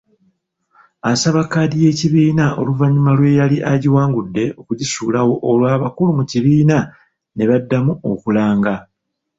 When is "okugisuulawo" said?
4.59-5.33